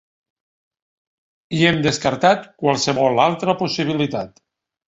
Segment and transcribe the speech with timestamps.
[1.59, 4.47] I hem descartat qualsevol altra possibilitat.